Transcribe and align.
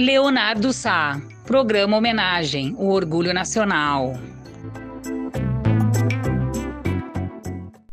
Leonardo 0.00 0.72
Sá, 0.72 1.20
programa 1.44 1.94
homenagem, 1.98 2.74
o 2.78 2.88
orgulho 2.88 3.34
nacional. 3.34 4.14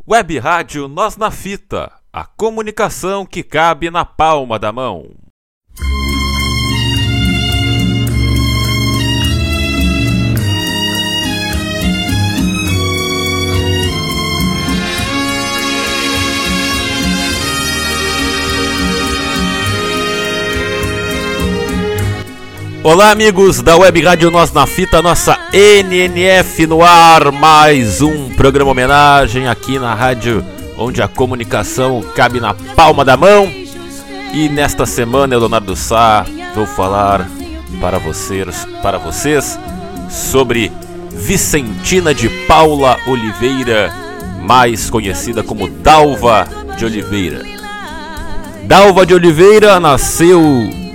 Web 0.09 0.39
Rádio 0.39 0.87
Nós 0.87 1.17
na 1.17 1.29
Fita, 1.29 1.91
a 2.13 2.23
comunicação 2.23 3.25
que 3.25 3.43
cabe 3.43 3.91
na 3.91 4.05
palma 4.05 4.57
da 4.57 4.71
mão. 4.71 5.26
Olá, 22.89 23.11
amigos 23.11 23.61
da 23.61 23.75
Web 23.75 24.01
Rádio 24.01 24.31
Nós 24.31 24.53
na 24.53 24.65
Fita, 24.65 25.01
nossa 25.01 25.37
NNF 25.51 26.65
no 26.65 26.81
ar. 26.81 27.33
Mais 27.33 28.01
um 28.01 28.29
programa 28.29 28.71
homenagem 28.71 29.45
aqui 29.45 29.77
na 29.77 29.93
rádio, 29.93 30.41
onde 30.77 31.01
a 31.01 31.07
comunicação 31.09 32.01
cabe 32.15 32.39
na 32.39 32.53
palma 32.77 33.03
da 33.03 33.17
mão. 33.17 33.51
E 34.33 34.47
nesta 34.47 34.85
semana, 34.85 35.35
eu, 35.35 35.39
Leonardo 35.41 35.75
Sá, 35.75 36.25
vou 36.55 36.65
falar 36.65 37.27
para 37.81 37.99
vocês, 37.99 38.65
para 38.81 38.97
vocês 38.97 39.59
sobre 40.09 40.71
Vicentina 41.11 42.13
de 42.13 42.29
Paula 42.47 42.97
Oliveira, 43.05 43.93
mais 44.41 44.89
conhecida 44.89 45.43
como 45.43 45.67
Dalva 45.67 46.47
de 46.77 46.85
Oliveira. 46.85 47.43
Dalva 48.63 49.05
de 49.05 49.13
Oliveira 49.13 49.77
nasceu 49.77 50.86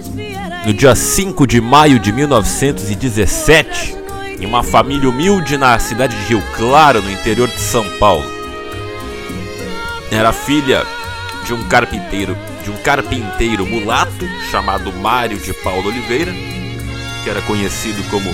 no 0.64 0.72
dia 0.72 0.94
5 0.94 1.44
de 1.46 1.60
maio 1.60 1.98
de 1.98 2.12
1917, 2.12 3.96
em 4.38 4.46
uma 4.46 4.62
família 4.62 5.08
humilde 5.08 5.56
na 5.58 5.76
cidade 5.78 6.16
de 6.16 6.24
Rio 6.26 6.42
Claro, 6.56 7.02
no 7.02 7.10
interior 7.10 7.48
de 7.48 7.60
São 7.60 7.84
Paulo. 7.98 8.24
Era 10.10 10.32
filha 10.32 10.86
de 11.44 11.52
um 11.52 11.64
carpinteiro, 11.64 12.36
de 12.62 12.70
um 12.70 12.76
carpinteiro 12.76 13.66
mulato 13.66 14.24
chamado 14.50 14.92
Mário 14.92 15.38
de 15.38 15.52
Paulo 15.52 15.88
Oliveira, 15.88 16.32
que 17.24 17.30
era 17.30 17.42
conhecido 17.42 18.02
como 18.08 18.30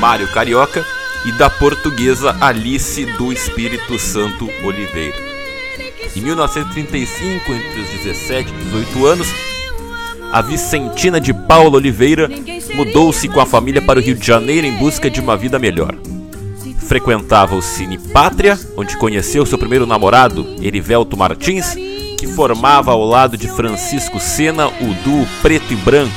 Mário 0.00 0.28
Carioca, 0.32 0.84
e 1.26 1.32
da 1.32 1.50
portuguesa 1.50 2.36
Alice 2.40 3.04
do 3.18 3.32
Espírito 3.32 3.98
Santo 3.98 4.48
Oliveira. 4.62 5.16
Em 6.14 6.20
1935, 6.20 7.52
entre 7.52 7.80
os 7.80 7.88
17 7.90 8.50
e 8.50 8.64
18 8.64 9.06
anos, 9.06 9.28
a 10.32 10.42
Vicentina 10.42 11.20
de 11.20 11.32
Paula 11.32 11.76
Oliveira 11.76 12.28
mudou-se 12.74 13.28
com 13.28 13.40
a 13.40 13.46
família 13.46 13.80
para 13.80 13.98
o 13.98 14.02
Rio 14.02 14.14
de 14.14 14.26
Janeiro 14.26 14.66
em 14.66 14.76
busca 14.76 15.10
de 15.10 15.20
uma 15.20 15.36
vida 15.36 15.58
melhor. 15.58 15.94
Frequentava 16.78 17.56
o 17.56 17.62
Cine 17.62 17.98
Pátria, 17.98 18.58
onde 18.76 18.96
conheceu 18.96 19.44
seu 19.44 19.58
primeiro 19.58 19.86
namorado, 19.86 20.46
Erivelto 20.60 21.16
Martins, 21.16 21.74
que 22.18 22.26
formava 22.26 22.92
ao 22.92 23.04
lado 23.04 23.36
de 23.36 23.48
Francisco 23.48 24.20
Sena 24.20 24.68
o 24.68 24.94
duo 25.04 25.26
Preto 25.42 25.72
e 25.72 25.76
Branco. 25.76 26.14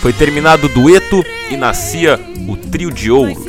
Foi 0.00 0.12
terminado 0.12 0.66
o 0.66 0.68
dueto 0.70 1.24
e 1.50 1.56
nascia 1.56 2.18
o 2.48 2.56
Trio 2.56 2.90
de 2.90 3.10
Ouro. 3.10 3.44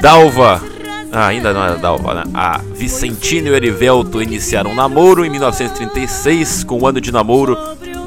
Dalva, 0.00 0.62
ah, 1.10 1.28
ainda 1.28 1.52
não 1.52 1.64
era 1.64 1.76
Dalva, 1.76 2.14
né? 2.14 2.22
A 2.34 2.58
Vicentina 2.74 3.48
e 3.48 3.50
o 3.50 3.56
Erivelto 3.56 4.22
iniciaram 4.22 4.72
um 4.72 4.74
namoro 4.74 5.24
em 5.24 5.30
1936, 5.30 6.64
com 6.64 6.80
um 6.80 6.86
ano 6.86 7.00
de 7.00 7.10
namoro 7.10 7.56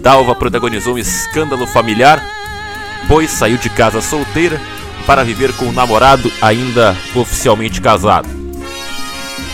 Dalva 0.02 0.33
protagonizou 0.33 0.95
um 0.95 0.97
escândalo 0.97 1.67
familiar, 1.67 2.23
pois 3.08 3.30
saiu 3.31 3.58
de 3.58 3.69
casa 3.69 4.02
solteira 4.02 4.59
para 5.05 5.23
viver 5.23 5.54
com 5.54 5.65
o 5.65 5.71
namorado 5.71 6.32
ainda 6.42 6.95
oficialmente 7.15 7.82
casado. 7.82 8.30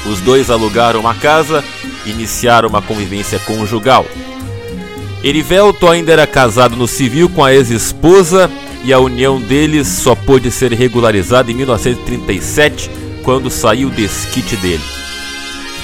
Os 0.06 0.22
dois 0.22 0.50
alugaram 0.50 1.00
uma 1.00 1.16
casa 1.16 1.64
e 2.06 2.12
iniciaram 2.12 2.70
uma 2.70 2.82
convivência 2.82 3.40
conjugal. 3.40 4.06
Erivelto 5.24 5.88
ainda 5.88 6.12
era 6.12 6.28
casado 6.28 6.76
no 6.76 6.88
civil 6.88 7.28
com 7.30 7.44
a 7.44 7.52
ex-esposa 7.52 8.50
e 8.84 8.94
a 8.94 9.00
união 9.00 9.42
deles 9.42 9.88
só 9.88 10.14
pôde 10.14 10.52
ser 10.52 10.72
regularizada 10.72 11.52
em 11.52 11.56
1937, 11.56 12.92
quando 13.24 13.50
saiu 13.50 13.88
o 13.88 13.92
desquite 13.92 14.56
dele. 14.58 14.84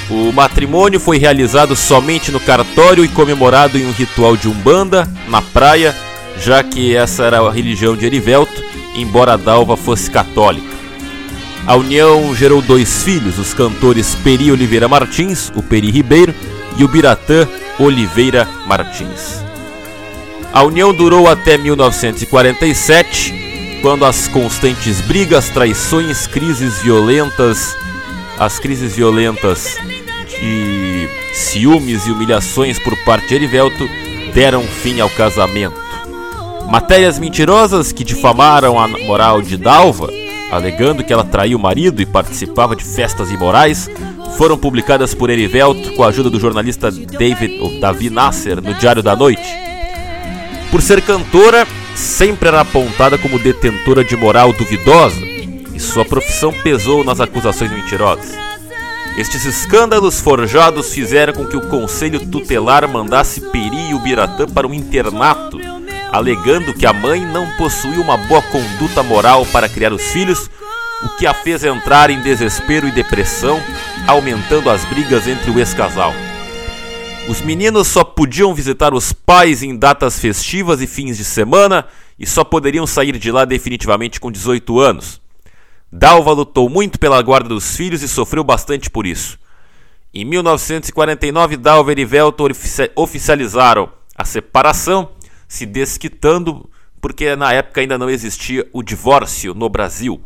O 0.09 0.31
matrimônio 0.31 0.99
foi 0.99 1.17
realizado 1.17 1.75
somente 1.75 2.31
no 2.31 2.39
cartório 2.39 3.05
e 3.05 3.07
comemorado 3.07 3.77
em 3.77 3.85
um 3.85 3.91
ritual 3.91 4.35
de 4.35 4.47
umbanda 4.47 5.07
na 5.27 5.41
praia, 5.41 5.95
já 6.37 6.63
que 6.63 6.95
essa 6.95 7.23
era 7.23 7.39
a 7.39 7.51
religião 7.51 7.95
de 7.95 8.05
Erivelto, 8.05 8.63
embora 8.95 9.37
Dalva 9.37 9.77
fosse 9.77 10.09
católica. 10.09 10.81
A 11.65 11.75
união 11.75 12.35
gerou 12.35 12.61
dois 12.61 13.03
filhos, 13.03 13.37
os 13.37 13.53
cantores 13.53 14.15
Peri 14.15 14.51
Oliveira 14.51 14.87
Martins, 14.87 15.51
o 15.55 15.61
Peri 15.61 15.91
Ribeiro, 15.91 16.33
e 16.77 16.83
o 16.83 16.87
Biratã 16.87 17.47
Oliveira 17.79 18.47
Martins. 18.65 19.41
A 20.53 20.63
união 20.63 20.93
durou 20.93 21.29
até 21.29 21.57
1947, 21.57 23.79
quando 23.81 24.05
as 24.05 24.27
constantes 24.27 24.99
brigas, 25.01 25.49
traições, 25.49 26.27
crises 26.27 26.81
violentas, 26.81 27.75
as 28.37 28.59
crises 28.59 28.95
violentas 28.95 29.77
e 30.41 31.09
ciúmes 31.33 32.05
e 32.05 32.11
humilhações 32.11 32.79
por 32.79 32.95
parte 33.03 33.29
de 33.29 33.35
Erivelto 33.35 33.89
deram 34.33 34.63
fim 34.63 34.99
ao 34.99 35.09
casamento. 35.09 35.79
Matérias 36.69 37.19
mentirosas 37.19 37.91
que 37.91 38.03
difamaram 38.03 38.79
a 38.79 38.87
moral 38.87 39.41
de 39.41 39.57
Dalva, 39.57 40.09
alegando 40.51 41.03
que 41.03 41.11
ela 41.11 41.23
traiu 41.23 41.57
o 41.57 41.61
marido 41.61 42.01
e 42.01 42.05
participava 42.05 42.75
de 42.75 42.83
festas 42.83 43.31
imorais, 43.31 43.89
foram 44.37 44.57
publicadas 44.57 45.13
por 45.13 45.29
Erivelto 45.29 45.93
com 45.93 46.03
a 46.03 46.07
ajuda 46.07 46.29
do 46.29 46.39
jornalista 46.39 46.89
David 46.89 47.59
ou 47.59 47.79
Davi 47.79 48.09
Nasser 48.09 48.61
no 48.61 48.73
Diário 48.73 49.03
da 49.03 49.15
Noite. 49.15 49.47
Por 50.71 50.81
ser 50.81 51.01
cantora, 51.01 51.67
sempre 51.95 52.47
era 52.47 52.61
apontada 52.61 53.17
como 53.17 53.37
detentora 53.37 54.03
de 54.05 54.15
moral 54.15 54.53
duvidosa, 54.53 55.19
e 55.73 55.79
sua 55.79 56.05
profissão 56.05 56.53
pesou 56.63 57.03
nas 57.03 57.19
acusações 57.19 57.71
mentirosas. 57.71 58.50
Estes 59.17 59.45
escândalos 59.45 60.21
forjados 60.21 60.93
fizeram 60.93 61.33
com 61.33 61.45
que 61.45 61.57
o 61.57 61.67
Conselho 61.67 62.25
Tutelar 62.27 62.87
mandasse 62.87 63.41
Peri 63.41 63.89
e 63.89 63.93
o 63.93 63.99
Biratã 63.99 64.47
para 64.47 64.65
um 64.65 64.73
internato, 64.73 65.59
alegando 66.11 66.73
que 66.73 66.85
a 66.85 66.93
mãe 66.93 67.25
não 67.25 67.45
possuía 67.57 67.99
uma 67.99 68.15
boa 68.15 68.41
conduta 68.41 69.03
moral 69.03 69.45
para 69.47 69.67
criar 69.67 69.91
os 69.91 70.01
filhos, 70.11 70.49
o 71.03 71.09
que 71.17 71.27
a 71.27 71.33
fez 71.33 71.63
entrar 71.63 72.09
em 72.09 72.21
desespero 72.21 72.87
e 72.87 72.91
depressão, 72.91 73.61
aumentando 74.07 74.69
as 74.69 74.85
brigas 74.85 75.27
entre 75.27 75.51
o 75.51 75.59
ex-casal. 75.59 76.13
Os 77.27 77.41
meninos 77.41 77.87
só 77.87 78.03
podiam 78.03 78.53
visitar 78.53 78.93
os 78.93 79.11
pais 79.11 79.61
em 79.61 79.75
datas 79.75 80.19
festivas 80.19 80.81
e 80.81 80.87
fins 80.87 81.17
de 81.17 81.25
semana 81.25 81.85
e 82.17 82.25
só 82.25 82.43
poderiam 82.43 82.87
sair 82.87 83.17
de 83.17 83.31
lá 83.31 83.45
definitivamente 83.45 84.19
com 84.19 84.31
18 84.31 84.79
anos. 84.79 85.20
Dalva 85.91 86.31
lutou 86.31 86.69
muito 86.69 86.97
pela 86.97 87.21
guarda 87.21 87.49
dos 87.49 87.75
filhos 87.75 88.01
e 88.01 88.07
sofreu 88.07 88.43
bastante 88.43 88.89
por 88.89 89.05
isso. 89.05 89.37
Em 90.13 90.23
1949, 90.23 91.57
Dalva 91.57 91.91
e 91.91 91.93
Erivelto 91.93 92.45
oficializaram 92.95 93.91
a 94.15 94.23
separação, 94.23 95.09
se 95.47 95.65
desquitando 95.65 96.69
porque 97.01 97.35
na 97.35 97.51
época 97.51 97.81
ainda 97.81 97.97
não 97.97 98.09
existia 98.09 98.67
o 98.71 98.83
divórcio 98.83 99.53
no 99.53 99.67
Brasil. 99.67 100.21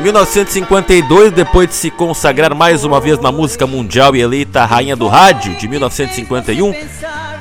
Em 0.00 0.02
1952, 0.02 1.30
depois 1.30 1.68
de 1.68 1.74
se 1.74 1.90
consagrar 1.90 2.54
mais 2.54 2.84
uma 2.84 2.98
vez 2.98 3.18
na 3.18 3.30
música 3.30 3.66
mundial 3.66 4.16
e 4.16 4.20
eleita 4.22 4.64
Rainha 4.64 4.96
do 4.96 5.06
Rádio 5.06 5.54
de 5.56 5.68
1951, 5.68 6.74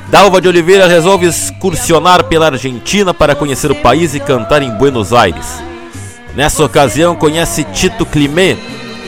Dalva 0.10 0.42
de 0.42 0.50
Oliveira 0.50 0.86
resolve 0.86 1.26
excursionar 1.26 2.26
pela 2.26 2.48
Argentina 2.48 3.14
para 3.14 3.34
conhecer 3.34 3.72
o 3.72 3.76
país 3.76 4.14
e 4.14 4.20
cantar 4.20 4.62
em 4.62 4.72
Buenos 4.72 5.14
Aires. 5.14 5.64
Nessa 6.36 6.62
ocasião, 6.62 7.16
conhece 7.16 7.64
Tito 7.64 8.06
Climé, 8.06 8.58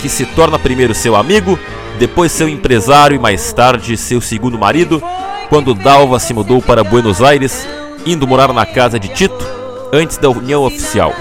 que 0.02 0.08
se 0.08 0.26
torna 0.28 0.58
primeiro 0.58 0.96
seu 0.96 1.18
amigo, 1.18 1.60
depois 2.00 2.32
seu 2.32 2.48
empresário 2.48 3.16
e 3.16 3.20
mais 3.20 3.52
tarde 3.52 3.98
seu 3.98 4.22
segundo 4.22 4.58
marido, 4.58 5.04
quando 5.50 5.74
Dalva 5.74 6.20
se 6.20 6.34
mudou 6.34 6.62
para 6.62 6.86
Buenos 6.86 7.22
Aires, 7.22 7.68
indo 8.06 8.26
morar 8.26 8.54
na 8.54 8.66
casa 8.66 8.98
de 8.98 9.10
Tito 9.10 9.46
antes 9.92 10.16
da 10.16 10.30
união 10.30 10.64
oficial. 10.64 11.14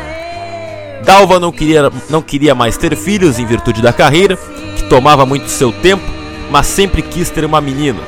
Dalva 1.04 1.40
não 1.40 1.50
queria, 1.50 1.90
não 2.08 2.22
queria 2.22 2.54
mais 2.54 2.76
ter 2.76 2.94
filhos 2.96 3.38
em 3.38 3.46
virtude 3.46 3.80
da 3.80 3.92
carreira, 3.92 4.36
que 4.76 4.84
tomava 4.84 5.24
muito 5.24 5.48
seu 5.48 5.72
tempo, 5.72 6.04
mas 6.50 6.66
sempre 6.66 7.02
quis 7.02 7.30
ter 7.30 7.44
uma 7.44 7.60
menina. 7.60 8.00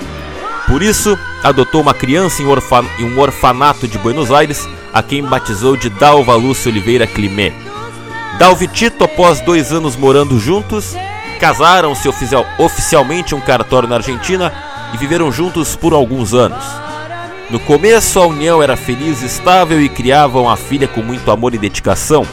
Por 0.66 0.82
isso, 0.82 1.18
adotou 1.42 1.80
uma 1.80 1.94
criança 1.94 2.42
em, 2.42 2.46
em 2.46 3.04
um 3.04 3.18
orfanato 3.18 3.88
de 3.88 3.98
Buenos 3.98 4.30
Aires, 4.30 4.68
a 4.92 5.02
quem 5.02 5.22
batizou 5.22 5.76
de 5.76 5.88
Dalva 5.88 6.34
Lúcia 6.34 6.70
Oliveira 6.70 7.06
Climé. 7.06 7.52
Dalva 8.38 8.64
e 8.64 8.68
Tito, 8.68 9.04
após 9.04 9.40
dois 9.40 9.72
anos 9.72 9.96
morando 9.96 10.38
juntos, 10.38 10.94
casaram-se 11.40 12.08
oficial, 12.08 12.46
oficialmente 12.58 13.34
em 13.34 13.38
um 13.38 13.40
cartório 13.40 13.88
na 13.88 13.96
Argentina 13.96 14.52
e 14.94 14.96
viveram 14.96 15.32
juntos 15.32 15.74
por 15.74 15.92
alguns 15.92 16.34
anos. 16.34 16.64
No 17.50 17.58
começo, 17.60 18.18
a 18.18 18.26
união 18.26 18.62
era 18.62 18.76
feliz 18.76 19.22
e 19.22 19.26
estável 19.26 19.80
e 19.80 19.88
criavam 19.88 20.48
a 20.48 20.56
filha 20.56 20.88
com 20.88 21.02
muito 21.02 21.30
amor 21.30 21.54
e 21.54 21.58
dedicação. 21.58 22.26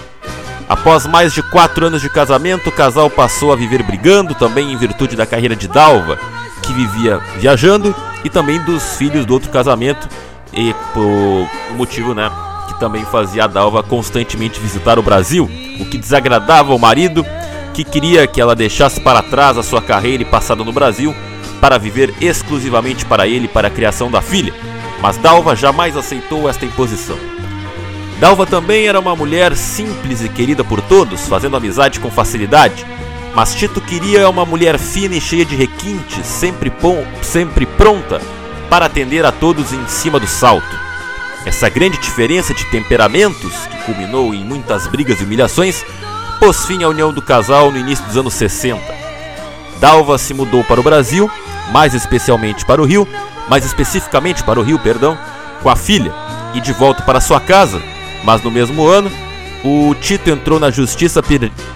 Após 0.70 1.08
mais 1.08 1.34
de 1.34 1.42
quatro 1.42 1.88
anos 1.88 2.00
de 2.00 2.10
casamento, 2.12 2.70
o 2.70 2.72
casal 2.72 3.10
passou 3.10 3.52
a 3.52 3.56
viver 3.56 3.82
brigando, 3.82 4.36
também 4.36 4.72
em 4.72 4.78
virtude 4.78 5.16
da 5.16 5.26
carreira 5.26 5.56
de 5.56 5.68
Dalva, 5.68 6.20
que 6.62 6.72
vivia 6.72 7.20
viajando, 7.40 7.96
e 8.24 8.30
também 8.30 8.62
dos 8.62 8.96
filhos 8.96 9.26
do 9.26 9.34
outro 9.34 9.50
casamento, 9.50 10.08
e 10.54 10.76
por 10.94 11.50
motivo, 11.76 12.14
né, 12.14 12.30
que 12.68 12.80
também 12.80 13.04
fazia 13.06 13.46
a 13.46 13.48
Dalva 13.48 13.82
constantemente 13.82 14.60
visitar 14.60 15.00
o 15.00 15.02
Brasil, 15.02 15.50
o 15.80 15.86
que 15.86 15.98
desagradava 15.98 16.76
o 16.76 16.80
marido, 16.80 17.26
que 17.74 17.84
queria 17.84 18.28
que 18.28 18.40
ela 18.40 18.56
deixasse 18.56 19.02
para 19.02 19.24
trás 19.24 19.58
a 19.58 19.64
sua 19.64 19.82
carreira 19.82 20.22
e 20.22 20.26
passada 20.26 20.64
no 20.64 20.72
Brasil 20.72 21.16
para 21.60 21.80
viver 21.80 22.14
exclusivamente 22.22 23.06
para 23.06 23.28
ele 23.28 23.48
para 23.48 23.70
a 23.70 23.72
criação 23.72 24.12
da 24.12 24.22
filha. 24.22 24.54
Mas 25.02 25.18
Dalva 25.18 25.56
jamais 25.56 25.98
aceitou 25.98 26.48
esta 26.48 26.64
imposição. 26.64 27.18
Dalva 28.20 28.46
também 28.46 28.86
era 28.86 29.00
uma 29.00 29.16
mulher 29.16 29.56
simples 29.56 30.22
e 30.22 30.28
querida 30.28 30.62
por 30.62 30.82
todos, 30.82 31.28
fazendo 31.28 31.56
amizade 31.56 32.02
com 32.02 32.12
facilidade. 32.12 32.86
Mas 33.34 33.56
Tito 33.56 33.80
queria 33.80 34.30
uma 34.30 34.46
mulher 34.46 34.78
fina 34.78 35.16
e 35.16 35.22
cheia 35.22 35.46
de 35.46 35.56
requintes, 35.56 36.26
sempre, 36.26 36.72
sempre 37.22 37.66
pronta 37.66 38.22
para 38.70 38.88
atender 38.88 39.26
a 39.26 39.32
todos 39.32 39.72
em 39.72 39.88
cima 39.88 40.20
do 40.20 40.28
salto. 40.28 40.78
Essa 41.46 41.70
grande 41.70 41.98
diferença 41.98 42.54
de 42.54 42.66
temperamentos, 42.66 43.54
que 43.68 43.78
culminou 43.86 44.34
em 44.34 44.44
muitas 44.44 44.86
brigas 44.88 45.22
e 45.22 45.24
humilhações, 45.24 45.86
pôs 46.40 46.66
fim 46.66 46.84
à 46.84 46.90
união 46.90 47.14
do 47.14 47.22
casal 47.22 47.72
no 47.72 47.78
início 47.78 48.04
dos 48.06 48.18
anos 48.18 48.34
60. 48.34 48.82
Dalva 49.80 50.18
se 50.18 50.34
mudou 50.34 50.62
para 50.66 50.82
o 50.82 50.84
Brasil, 50.84 51.32
mais 51.72 51.94
especialmente 51.94 52.66
para 52.66 52.82
o 52.82 52.86
Rio, 52.86 53.08
mais 53.48 53.64
especificamente 53.64 54.44
para 54.44 54.60
o 54.60 54.64
Rio, 54.64 54.78
perdão, 54.78 55.18
com 55.64 55.70
a 55.70 55.76
filha 55.78 56.14
e 56.54 56.60
de 56.60 56.74
volta 56.74 57.04
para 57.04 57.22
sua 57.22 57.40
casa, 57.40 57.82
mas 58.24 58.42
no 58.44 58.52
mesmo 58.52 58.88
ano, 58.88 59.12
o 59.64 59.94
Tito 59.96 60.30
entrou 60.30 60.60
na 60.60 60.72
justiça 60.72 61.22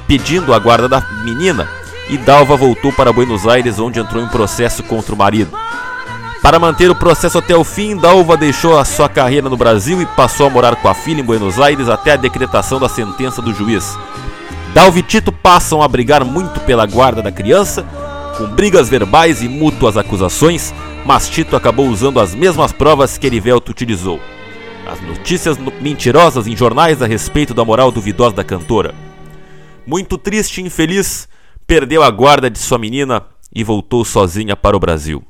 pedindo 0.07 0.53
a 0.53 0.59
guarda 0.59 0.87
da 0.87 1.01
menina 1.23 1.67
e 2.09 2.17
Dalva 2.17 2.55
voltou 2.55 2.91
para 2.91 3.13
Buenos 3.13 3.47
Aires, 3.47 3.79
onde 3.79 3.99
entrou 3.99 4.23
em 4.23 4.27
processo 4.27 4.83
contra 4.83 5.13
o 5.15 5.17
marido. 5.17 5.51
Para 6.41 6.59
manter 6.59 6.91
o 6.91 6.95
processo 6.95 7.37
até 7.37 7.55
o 7.55 7.63
fim, 7.63 7.95
Dalva 7.95 8.35
deixou 8.35 8.77
a 8.77 8.83
sua 8.83 9.07
carreira 9.07 9.49
no 9.49 9.55
Brasil 9.55 10.01
e 10.01 10.05
passou 10.05 10.47
a 10.47 10.49
morar 10.49 10.75
com 10.75 10.89
a 10.89 10.93
filha 10.93 11.21
em 11.21 11.23
Buenos 11.23 11.59
Aires 11.59 11.87
até 11.87 12.11
a 12.11 12.17
decretação 12.17 12.79
da 12.79 12.89
sentença 12.89 13.41
do 13.41 13.53
juiz. 13.53 13.97
Dalva 14.73 14.99
e 14.99 15.03
Tito 15.03 15.31
passam 15.31 15.81
a 15.81 15.87
brigar 15.87 16.25
muito 16.25 16.59
pela 16.61 16.85
guarda 16.85 17.21
da 17.21 17.31
criança, 17.31 17.85
com 18.37 18.47
brigas 18.47 18.89
verbais 18.89 19.41
e 19.41 19.47
mútuas 19.47 19.95
acusações, 19.95 20.73
mas 21.05 21.29
Tito 21.29 21.55
acabou 21.55 21.87
usando 21.87 22.19
as 22.19 22.35
mesmas 22.35 22.73
provas 22.73 23.17
que 23.17 23.27
Erivelto 23.27 23.71
utilizou. 23.71 24.19
As 24.85 24.99
notícias 25.01 25.57
mentirosas 25.81 26.45
em 26.45 26.55
jornais 26.55 27.01
a 27.01 27.07
respeito 27.07 27.53
da 27.53 27.63
moral 27.63 27.91
duvidosa 27.91 28.35
da 28.35 28.43
cantora. 28.43 28.93
Muito 29.87 30.17
triste 30.17 30.59
e 30.59 30.65
infeliz, 30.65 31.27
perdeu 31.65 32.03
a 32.03 32.11
guarda 32.11 32.49
de 32.49 32.59
sua 32.59 32.77
menina 32.77 33.25
e 33.55 33.63
voltou 33.63 34.03
sozinha 34.03 34.55
para 34.55 34.75
o 34.75 34.79
Brasil. 34.79 35.23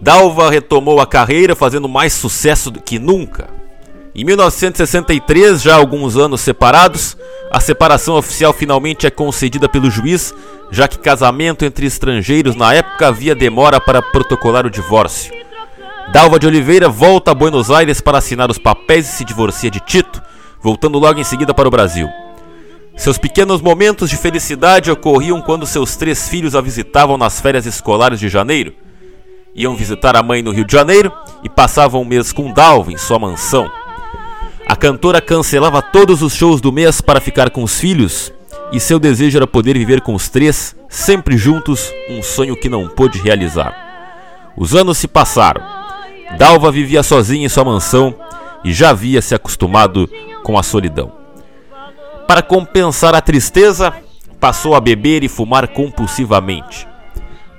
Dalva 0.00 0.50
retomou 0.50 1.00
a 1.00 1.06
carreira 1.06 1.56
fazendo 1.56 1.88
mais 1.88 2.12
sucesso 2.12 2.70
do 2.70 2.78
que 2.78 2.98
nunca. 2.98 3.53
Em 4.16 4.24
1963, 4.24 5.60
já 5.60 5.74
alguns 5.74 6.16
anos 6.16 6.40
separados, 6.40 7.16
a 7.50 7.58
separação 7.58 8.14
oficial 8.14 8.52
finalmente 8.52 9.08
é 9.08 9.10
concedida 9.10 9.68
pelo 9.68 9.90
juiz, 9.90 10.32
já 10.70 10.86
que 10.86 11.00
casamento 11.00 11.64
entre 11.64 11.84
estrangeiros 11.86 12.54
na 12.54 12.72
época 12.72 13.08
havia 13.08 13.34
demora 13.34 13.80
para 13.80 14.00
protocolar 14.00 14.66
o 14.66 14.70
divórcio. 14.70 15.34
Dalva 16.12 16.38
de 16.38 16.46
Oliveira 16.46 16.88
volta 16.88 17.32
a 17.32 17.34
Buenos 17.34 17.72
Aires 17.72 18.00
para 18.00 18.18
assinar 18.18 18.52
os 18.52 18.58
papéis 18.58 19.08
e 19.08 19.16
se 19.16 19.24
divorcia 19.24 19.68
de 19.68 19.80
Tito, 19.80 20.22
voltando 20.62 21.00
logo 21.00 21.18
em 21.18 21.24
seguida 21.24 21.52
para 21.52 21.66
o 21.66 21.70
Brasil. 21.70 22.08
Seus 22.96 23.18
pequenos 23.18 23.60
momentos 23.60 24.08
de 24.08 24.16
felicidade 24.16 24.92
ocorriam 24.92 25.42
quando 25.42 25.66
seus 25.66 25.96
três 25.96 26.28
filhos 26.28 26.54
a 26.54 26.60
visitavam 26.60 27.18
nas 27.18 27.40
férias 27.40 27.66
escolares 27.66 28.20
de 28.20 28.28
janeiro 28.28 28.74
iam 29.54 29.76
visitar 29.76 30.16
a 30.16 30.22
mãe 30.22 30.42
no 30.42 30.50
Rio 30.50 30.64
de 30.64 30.72
Janeiro 30.72 31.12
e 31.42 31.48
passavam 31.48 32.02
um 32.02 32.04
mês 32.04 32.32
com 32.32 32.52
Dalva 32.52 32.92
em 32.92 32.98
sua 32.98 33.18
mansão. 33.18 33.70
A 34.66 34.76
cantora 34.76 35.20
cancelava 35.20 35.82
todos 35.82 36.22
os 36.22 36.34
shows 36.34 36.60
do 36.60 36.72
mês 36.72 37.00
para 37.00 37.20
ficar 37.20 37.50
com 37.50 37.62
os 37.62 37.78
filhos 37.78 38.32
e 38.72 38.80
seu 38.80 38.98
desejo 38.98 39.36
era 39.36 39.46
poder 39.46 39.76
viver 39.76 40.00
com 40.00 40.14
os 40.14 40.28
três, 40.28 40.74
sempre 40.88 41.36
juntos, 41.36 41.92
um 42.08 42.22
sonho 42.22 42.56
que 42.56 42.68
não 42.68 42.88
pôde 42.88 43.20
realizar. 43.20 43.74
Os 44.56 44.74
anos 44.74 44.98
se 44.98 45.06
passaram. 45.06 45.62
Dalva 46.38 46.72
vivia 46.72 47.02
sozinha 47.02 47.46
em 47.46 47.48
sua 47.48 47.64
mansão 47.64 48.14
e 48.64 48.72
já 48.72 48.90
havia 48.90 49.20
se 49.20 49.34
acostumado 49.34 50.08
com 50.42 50.58
a 50.58 50.62
solidão. 50.62 51.12
Para 52.26 52.42
compensar 52.42 53.14
a 53.14 53.20
tristeza, 53.20 53.92
passou 54.40 54.74
a 54.74 54.80
beber 54.80 55.22
e 55.22 55.28
fumar 55.28 55.68
compulsivamente. 55.68 56.88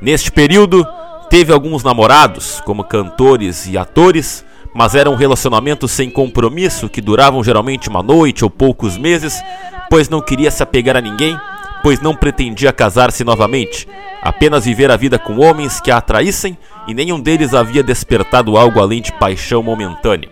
Neste 0.02 0.32
período, 0.32 0.86
Teve 1.30 1.52
alguns 1.52 1.84
namorados, 1.84 2.62
como 2.62 2.84
cantores 2.84 3.66
e 3.66 3.78
atores, 3.78 4.46
mas 4.76 4.94
eram 4.94 5.16
relacionamentos 5.16 5.90
sem 5.92 6.10
compromisso 6.10 6.90
que 6.90 7.00
duravam 7.00 7.42
geralmente 7.42 7.88
uma 7.88 8.04
noite 8.04 8.44
ou 8.44 8.50
poucos 8.50 8.98
meses, 8.98 9.42
pois 9.90 10.10
não 10.10 10.22
queria 10.22 10.52
se 10.52 10.62
apegar 10.62 10.98
a 10.98 11.02
ninguém, 11.02 11.40
pois 11.82 12.02
não 12.02 12.14
pretendia 12.14 12.74
casar-se 12.74 13.24
novamente, 13.24 13.88
apenas 14.22 14.66
viver 14.66 14.92
a 14.92 14.98
vida 14.98 15.18
com 15.18 15.40
homens 15.40 15.80
que 15.80 15.90
a 15.90 15.98
atraíssem 15.98 16.58
e 16.90 16.94
nenhum 16.94 17.22
deles 17.22 17.54
havia 17.54 17.82
despertado 17.82 18.58
algo 18.58 18.82
além 18.82 19.02
de 19.02 19.14
paixão 19.14 19.64
momentânea. 19.64 20.30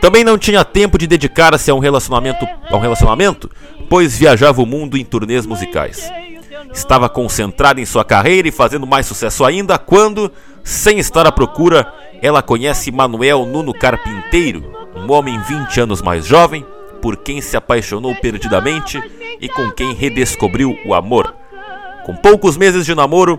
Também 0.00 0.22
não 0.22 0.38
tinha 0.38 0.64
tempo 0.64 0.96
de 0.96 1.08
dedicar-se 1.08 1.68
a 1.68 1.74
um 1.74 1.80
relacionamento, 1.80 2.46
a 2.70 2.76
um 2.76 2.80
relacionamento, 2.80 3.50
pois 3.88 4.16
viajava 4.16 4.62
o 4.62 4.66
mundo 4.66 4.96
em 4.96 5.04
turnês 5.04 5.46
musicais. 5.46 6.08
Estava 6.72 7.08
concentrada 7.08 7.80
em 7.80 7.84
sua 7.84 8.04
carreira 8.04 8.46
e 8.46 8.52
fazendo 8.52 8.86
mais 8.86 9.04
sucesso 9.04 9.44
ainda 9.44 9.78
quando, 9.78 10.30
sem 10.64 10.98
estar 10.98 11.26
à 11.26 11.32
procura, 11.32 11.92
ela 12.20 12.42
conhece 12.42 12.90
Manuel 12.92 13.44
Nuno 13.46 13.72
Carpinteiro, 13.72 14.72
um 14.94 15.10
homem 15.12 15.40
20 15.40 15.80
anos 15.80 16.02
mais 16.02 16.26
jovem, 16.26 16.64
por 17.00 17.16
quem 17.16 17.40
se 17.40 17.56
apaixonou 17.56 18.14
perdidamente 18.14 19.02
e 19.40 19.48
com 19.48 19.70
quem 19.72 19.92
redescobriu 19.92 20.78
o 20.86 20.94
amor. 20.94 21.34
Com 22.06 22.14
poucos 22.14 22.56
meses 22.56 22.86
de 22.86 22.94
namoro, 22.94 23.38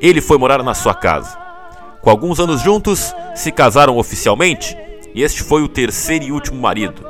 ele 0.00 0.20
foi 0.20 0.38
morar 0.38 0.62
na 0.62 0.74
sua 0.74 0.94
casa. 0.94 1.36
Com 2.00 2.10
alguns 2.10 2.38
anos 2.38 2.60
juntos, 2.60 3.14
se 3.34 3.50
casaram 3.50 3.96
oficialmente 3.96 4.76
e 5.14 5.22
este 5.22 5.42
foi 5.42 5.62
o 5.62 5.68
terceiro 5.68 6.24
e 6.24 6.32
último 6.32 6.60
marido. 6.60 7.04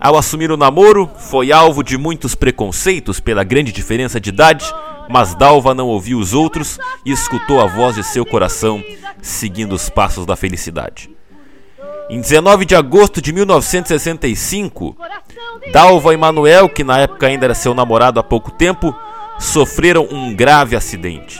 Ao 0.00 0.16
assumir 0.16 0.50
o 0.50 0.56
namoro, 0.56 1.08
foi 1.16 1.52
alvo 1.52 1.82
de 1.82 1.96
muitos 1.96 2.34
preconceitos 2.34 3.20
pela 3.20 3.44
grande 3.44 3.70
diferença 3.70 4.20
de 4.20 4.30
idade, 4.30 4.64
mas 5.12 5.34
Dalva 5.34 5.74
não 5.74 5.88
ouviu 5.88 6.18
os 6.18 6.32
outros 6.32 6.78
e 7.04 7.12
escutou 7.12 7.60
a 7.60 7.66
voz 7.66 7.96
de 7.96 8.02
seu 8.02 8.24
coração, 8.24 8.82
seguindo 9.20 9.74
os 9.74 9.90
passos 9.90 10.24
da 10.24 10.34
felicidade. 10.36 11.10
Em 12.08 12.18
19 12.18 12.64
de 12.64 12.74
agosto 12.74 13.20
de 13.20 13.30
1965, 13.30 14.96
Dalva 15.70 16.14
e 16.14 16.16
Manuel, 16.16 16.66
que 16.66 16.82
na 16.82 16.98
época 16.98 17.26
ainda 17.26 17.44
era 17.44 17.54
seu 17.54 17.74
namorado 17.74 18.18
há 18.18 18.22
pouco 18.22 18.50
tempo, 18.50 18.96
sofreram 19.38 20.08
um 20.10 20.34
grave 20.34 20.74
acidente. 20.74 21.38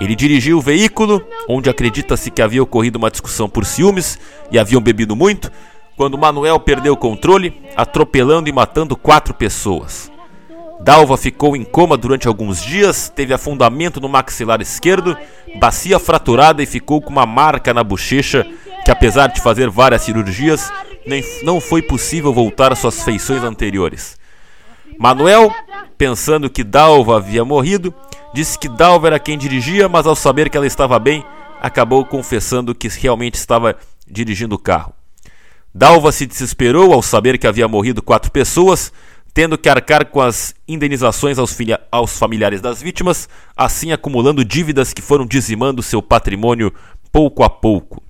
Ele 0.00 0.16
dirigiu 0.16 0.56
o 0.56 0.62
veículo, 0.62 1.22
onde 1.46 1.68
acredita-se 1.68 2.30
que 2.30 2.40
havia 2.40 2.62
ocorrido 2.62 2.96
uma 2.96 3.10
discussão 3.10 3.50
por 3.50 3.66
ciúmes 3.66 4.18
e 4.50 4.58
haviam 4.58 4.80
bebido 4.80 5.14
muito, 5.14 5.52
quando 5.94 6.16
Manuel 6.16 6.58
perdeu 6.58 6.94
o 6.94 6.98
controle, 6.98 7.62
atropelando 7.76 8.48
e 8.48 8.52
matando 8.52 8.96
quatro 8.96 9.34
pessoas. 9.34 10.10
Dalva 10.84 11.16
ficou 11.16 11.56
em 11.56 11.64
coma 11.64 11.96
durante 11.96 12.28
alguns 12.28 12.60
dias, 12.60 13.08
teve 13.08 13.32
afundamento 13.32 14.02
no 14.02 14.08
maxilar 14.08 14.60
esquerdo, 14.60 15.16
bacia 15.58 15.98
fraturada 15.98 16.62
e 16.62 16.66
ficou 16.66 17.00
com 17.00 17.08
uma 17.08 17.24
marca 17.24 17.72
na 17.72 17.82
bochecha 17.82 18.46
que, 18.84 18.90
apesar 18.90 19.28
de 19.28 19.40
fazer 19.40 19.70
várias 19.70 20.02
cirurgias, 20.02 20.70
nem, 21.06 21.24
não 21.42 21.58
foi 21.58 21.80
possível 21.80 22.34
voltar 22.34 22.70
às 22.70 22.80
suas 22.80 23.02
feições 23.02 23.42
anteriores. 23.42 24.18
Manuel, 24.98 25.50
pensando 25.96 26.50
que 26.50 26.62
Dalva 26.62 27.16
havia 27.16 27.46
morrido, 27.46 27.94
disse 28.34 28.58
que 28.58 28.68
Dalva 28.68 29.06
era 29.06 29.18
quem 29.18 29.38
dirigia, 29.38 29.88
mas 29.88 30.06
ao 30.06 30.14
saber 30.14 30.50
que 30.50 30.56
ela 30.58 30.66
estava 30.66 30.98
bem, 30.98 31.24
acabou 31.62 32.04
confessando 32.04 32.74
que 32.74 32.88
realmente 32.88 33.36
estava 33.36 33.74
dirigindo 34.06 34.54
o 34.54 34.58
carro. 34.58 34.92
Dalva 35.74 36.12
se 36.12 36.26
desesperou 36.26 36.92
ao 36.92 37.02
saber 37.02 37.38
que 37.38 37.46
havia 37.46 37.66
morrido 37.66 38.02
quatro 38.02 38.30
pessoas, 38.30 38.92
tendo 39.34 39.58
que 39.58 39.68
arcar 39.68 40.06
com 40.06 40.20
as 40.20 40.54
indenizações 40.66 41.40
aos, 41.40 41.58
aos, 41.90 42.16
familiares 42.16 42.60
das 42.60 42.80
vítimas, 42.80 43.28
assim 43.56 43.90
acumulando 43.90 44.44
dívidas 44.44 44.94
que 44.94 45.02
foram 45.02 45.26
dizimando 45.26 45.82
seu 45.82 46.00
patrimônio 46.00 46.72
pouco 47.10 47.42
a 47.42 47.50
pouco. 47.50 48.00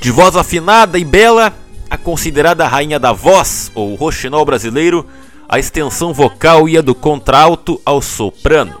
De 0.00 0.10
voz 0.12 0.36
afinada 0.36 0.98
e 0.98 1.04
bela, 1.04 1.52
a 1.90 1.98
considerada 1.98 2.66
rainha 2.66 2.98
da 2.98 3.12
voz, 3.12 3.72
ou 3.74 3.94
roxinol 3.96 4.44
brasileiro, 4.44 5.04
a 5.48 5.58
extensão 5.58 6.12
vocal 6.12 6.68
ia 6.68 6.82
do 6.82 6.94
contralto 6.94 7.80
ao 7.84 8.00
soprano. 8.02 8.80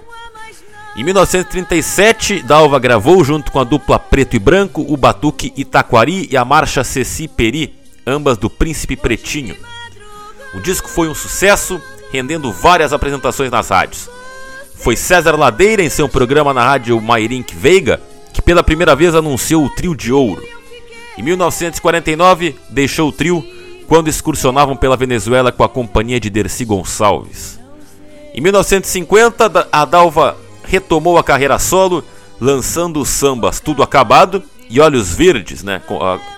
Em 0.96 1.04
1937, 1.04 2.42
Dalva 2.42 2.78
gravou 2.78 3.22
junto 3.22 3.52
com 3.52 3.60
a 3.60 3.64
dupla 3.64 3.98
Preto 3.98 4.36
e 4.36 4.38
Branco 4.38 4.84
o 4.88 4.96
Batuque 4.96 5.52
Itaquari 5.56 6.28
e 6.30 6.36
a 6.36 6.44
marcha 6.44 6.82
Ceci 6.82 7.28
Peri, 7.28 7.74
ambas 8.06 8.38
do 8.38 8.48
Príncipe 8.48 8.96
Pretinho. 8.96 9.56
O 10.54 10.60
disco 10.60 10.88
foi 10.88 11.08
um 11.08 11.14
sucesso, 11.14 11.80
rendendo 12.10 12.50
várias 12.50 12.92
apresentações 12.92 13.50
nas 13.50 13.68
rádios. 13.68 14.08
Foi 14.74 14.96
César 14.96 15.36
Ladeira 15.36 15.82
em 15.82 15.90
seu 15.90 16.08
programa 16.08 16.54
na 16.54 16.64
rádio 16.64 17.00
Mairink 17.00 17.54
Veiga 17.54 18.00
que 18.36 18.42
pela 18.42 18.62
primeira 18.62 18.94
vez 18.94 19.14
anunciou 19.14 19.64
o 19.64 19.70
trio 19.70 19.94
de 19.94 20.12
ouro. 20.12 20.46
Em 21.16 21.22
1949, 21.22 22.54
deixou 22.68 23.08
o 23.08 23.12
trio 23.12 23.42
quando 23.86 24.08
excursionavam 24.08 24.76
pela 24.76 24.96
Venezuela 24.96 25.52
com 25.52 25.62
a 25.62 25.68
companhia 25.68 26.18
de 26.18 26.28
Dercy 26.28 26.64
Gonçalves. 26.64 27.58
Em 28.34 28.40
1950, 28.40 29.68
a 29.70 29.84
Dalva 29.84 30.36
retomou 30.64 31.16
a 31.16 31.24
carreira 31.24 31.58
solo, 31.58 32.04
lançando 32.40 33.00
os 33.00 33.08
sambas 33.08 33.60
Tudo 33.60 33.82
Acabado 33.82 34.42
e 34.68 34.80
Olhos 34.80 35.14
Verdes, 35.14 35.62
né? 35.62 35.80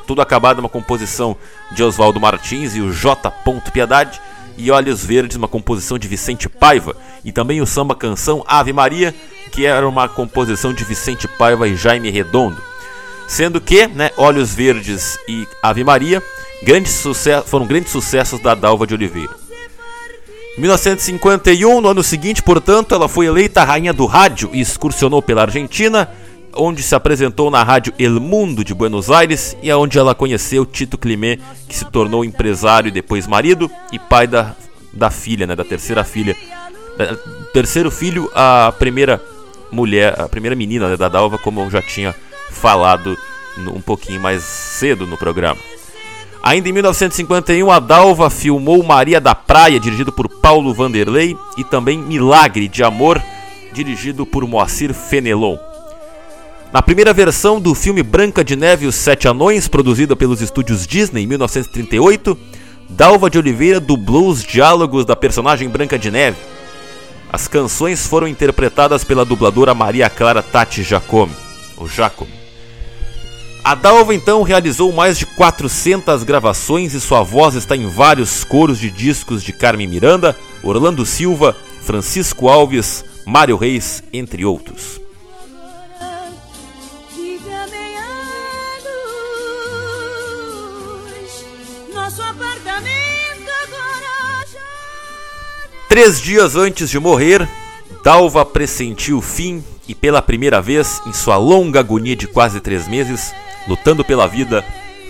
Tudo 0.06 0.20
Acabado, 0.20 0.60
uma 0.60 0.68
composição 0.68 1.36
de 1.72 1.82
Oswaldo 1.82 2.20
Martins 2.20 2.76
e 2.76 2.80
o 2.80 2.92
J. 2.92 3.30
Piedade, 3.72 4.20
e 4.56 4.70
Olhos 4.70 5.04
Verdes, 5.04 5.36
uma 5.36 5.48
composição 5.48 5.98
de 5.98 6.06
Vicente 6.08 6.48
Paiva, 6.48 6.96
e 7.24 7.32
também 7.32 7.60
o 7.60 7.66
samba 7.66 7.94
canção 7.94 8.44
Ave 8.46 8.72
Maria, 8.72 9.14
que 9.50 9.64
era 9.64 9.88
uma 9.88 10.08
composição 10.08 10.72
de 10.72 10.84
Vicente 10.84 11.26
Paiva 11.26 11.66
e 11.66 11.76
Jaime 11.76 12.10
Redondo. 12.10 12.60
Sendo 13.26 13.60
que, 13.60 13.86
né, 13.86 14.10
Olhos 14.16 14.54
Verdes 14.54 15.18
e 15.28 15.46
Ave 15.62 15.84
Maria 15.84 16.22
grandes 16.62 17.04
foram 17.46 17.66
grandes 17.66 17.92
sucessos 17.92 18.40
da 18.40 18.54
Dalva 18.54 18.86
de 18.86 18.94
Oliveira. 18.94 19.34
Em 20.56 20.60
1951, 20.60 21.80
no 21.80 21.88
ano 21.88 22.02
seguinte, 22.02 22.42
portanto, 22.42 22.92
ela 22.92 23.08
foi 23.08 23.26
eleita 23.26 23.62
rainha 23.62 23.92
do 23.92 24.06
rádio 24.06 24.50
e 24.52 24.60
excursionou 24.60 25.22
pela 25.22 25.42
Argentina, 25.42 26.10
onde 26.52 26.82
se 26.82 26.96
apresentou 26.96 27.48
na 27.48 27.62
rádio 27.62 27.94
El 27.96 28.18
Mundo 28.18 28.64
de 28.64 28.74
Buenos 28.74 29.08
Aires 29.08 29.56
e 29.62 29.70
aonde 29.70 29.98
ela 29.98 30.16
conheceu 30.16 30.66
Tito 30.66 30.98
Climé, 30.98 31.38
que 31.68 31.76
se 31.76 31.84
tornou 31.84 32.24
empresário 32.24 32.88
e 32.88 32.90
depois 32.90 33.28
marido 33.28 33.70
e 33.92 34.00
pai 34.00 34.26
da, 34.26 34.56
da 34.92 35.10
filha, 35.10 35.46
né, 35.46 35.54
da 35.54 35.64
terceira 35.64 36.02
filha. 36.02 36.36
terceiro 37.52 37.88
filho, 37.88 38.28
a 38.34 38.74
primeira 38.76 39.22
mulher, 39.70 40.20
a 40.20 40.28
primeira 40.28 40.56
menina 40.56 40.88
né, 40.88 40.96
da 40.96 41.08
Dalva, 41.08 41.38
como 41.38 41.60
eu 41.60 41.70
já 41.70 41.80
tinha 41.80 42.12
falado 42.50 43.16
um 43.58 43.80
pouquinho 43.80 44.20
mais 44.20 44.42
cedo 44.42 45.06
no 45.06 45.16
programa. 45.16 45.60
Ainda 46.42 46.68
em 46.68 46.72
1951, 46.72 47.70
a 47.70 47.80
Dalva 47.80 48.30
filmou 48.30 48.82
Maria 48.82 49.20
da 49.20 49.34
Praia, 49.34 49.80
dirigido 49.80 50.12
por 50.12 50.28
Paulo 50.28 50.72
Vanderlei, 50.72 51.36
e 51.56 51.64
também 51.64 51.98
Milagre 51.98 52.68
de 52.68 52.82
Amor, 52.82 53.22
dirigido 53.72 54.24
por 54.24 54.46
Moacir 54.46 54.94
Fenelon. 54.94 55.56
Na 56.72 56.82
primeira 56.82 57.12
versão 57.12 57.60
do 57.60 57.74
filme 57.74 58.02
Branca 58.02 58.44
de 58.44 58.54
Neve 58.54 58.84
e 58.84 58.88
os 58.88 58.94
Sete 58.94 59.26
Anões, 59.26 59.66
produzida 59.66 60.14
pelos 60.14 60.40
estúdios 60.40 60.86
Disney 60.86 61.24
em 61.24 61.26
1938, 61.26 62.38
Dalva 62.90 63.28
de 63.28 63.38
Oliveira 63.38 63.80
dublou 63.80 64.28
os 64.28 64.42
diálogos 64.42 65.04
da 65.04 65.16
personagem 65.16 65.68
Branca 65.68 65.98
de 65.98 66.10
Neve. 66.10 66.38
As 67.30 67.48
canções 67.48 68.06
foram 68.06 68.28
interpretadas 68.28 69.04
pela 69.04 69.24
dubladora 69.24 69.74
Maria 69.74 70.08
Clara 70.08 70.42
Tati 70.42 70.82
Jacome, 70.82 71.34
ou 71.76 71.88
Jacome. 71.88 72.37
A 73.68 73.74
Dalva 73.74 74.14
então 74.14 74.42
realizou 74.42 74.90
mais 74.90 75.18
de 75.18 75.26
400 75.26 76.22
gravações 76.22 76.94
e 76.94 77.00
sua 77.02 77.22
voz 77.22 77.54
está 77.54 77.76
em 77.76 77.86
vários 77.86 78.42
coros 78.42 78.78
de 78.78 78.90
discos 78.90 79.44
de 79.44 79.52
Carmen 79.52 79.86
Miranda, 79.86 80.34
Orlando 80.62 81.04
Silva, 81.04 81.54
Francisco 81.82 82.48
Alves, 82.48 83.04
Mário 83.26 83.58
Reis, 83.58 84.02
entre 84.10 84.42
outros. 84.42 84.98
Três 95.90 96.22
dias 96.22 96.56
antes 96.56 96.88
de 96.88 96.98
morrer, 96.98 97.46
Dalva 98.02 98.46
pressentiu 98.46 99.18
o 99.18 99.20
fim 99.20 99.62
e, 99.88 99.94
pela 99.94 100.20
primeira 100.20 100.60
vez 100.60 101.00
em 101.06 101.12
sua 101.12 101.36
longa 101.36 101.80
agonia 101.80 102.14
de 102.14 102.26
quase 102.26 102.60
três 102.60 102.86
meses, 102.86 103.34
lutando 103.66 104.04
pela 104.04 104.28
vida, 104.28 104.62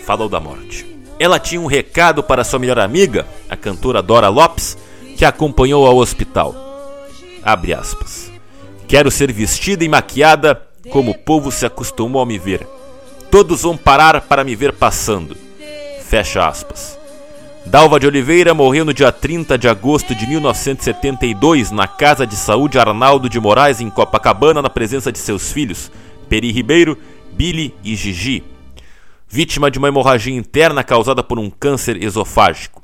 falou 0.06 0.28
da 0.28 0.38
morte. 0.38 0.86
Ela 1.18 1.40
tinha 1.40 1.60
um 1.60 1.66
recado 1.66 2.22
para 2.22 2.44
sua 2.44 2.60
melhor 2.60 2.78
amiga, 2.78 3.26
a 3.50 3.56
cantora 3.56 4.00
Dora 4.00 4.28
Lopes, 4.28 4.78
que 5.16 5.24
a 5.24 5.30
acompanhou 5.30 5.84
ao 5.84 5.96
hospital. 5.96 6.54
Abre 7.42 7.74
aspas. 7.74 8.30
Quero 8.86 9.10
ser 9.10 9.32
vestida 9.32 9.84
e 9.84 9.88
maquiada 9.88 10.62
como 10.90 11.10
o 11.10 11.18
povo 11.18 11.50
se 11.50 11.66
acostumou 11.66 12.22
a 12.22 12.26
me 12.26 12.38
ver. 12.38 12.66
Todos 13.30 13.62
vão 13.62 13.76
parar 13.76 14.20
para 14.22 14.44
me 14.44 14.54
ver 14.54 14.72
passando. 14.72 15.36
Fecha 16.04 16.46
aspas. 16.46 16.98
Dalva 17.68 18.00
de 18.00 18.06
Oliveira 18.06 18.54
morreu 18.54 18.82
no 18.82 18.94
dia 18.94 19.12
30 19.12 19.58
de 19.58 19.68
agosto 19.68 20.14
de 20.14 20.26
1972 20.26 21.70
na 21.70 21.86
Casa 21.86 22.26
de 22.26 22.34
Saúde 22.34 22.78
Arnaldo 22.78 23.28
de 23.28 23.38
Moraes, 23.38 23.78
em 23.82 23.90
Copacabana, 23.90 24.62
na 24.62 24.70
presença 24.70 25.12
de 25.12 25.18
seus 25.18 25.52
filhos, 25.52 25.92
Peri 26.30 26.50
Ribeiro 26.50 26.96
Billy 27.30 27.74
e 27.84 27.94
Gigi, 27.94 28.42
vítima 29.28 29.70
de 29.70 29.78
uma 29.78 29.88
hemorragia 29.88 30.34
interna 30.34 30.82
causada 30.82 31.22
por 31.22 31.38
um 31.38 31.50
câncer 31.50 32.02
esofágico. 32.02 32.82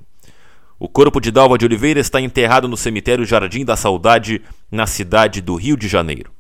O 0.79 0.87
corpo 0.87 1.19
de 1.19 1.31
Dalva 1.31 1.57
de 1.57 1.65
Oliveira 1.65 1.99
está 1.99 2.21
enterrado 2.21 2.69
no 2.69 2.77
cemitério 2.77 3.25
Jardim 3.25 3.65
da 3.65 3.77
Saudade, 3.77 4.43
na 4.71 4.87
cidade 4.87 5.41
do 5.41 5.55
Rio 5.55 5.79
de 5.79 5.89
Janeiro. 5.89 6.31